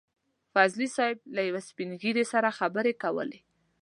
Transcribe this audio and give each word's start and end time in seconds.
فضلي 0.55 0.87
صیب 0.97 1.17
له 1.35 1.41
يو 1.49 1.57
سپين 1.69 1.89
ږيري 2.01 2.25
سره 2.33 2.49
خبرې 2.59 2.93
کولې. 3.03 3.39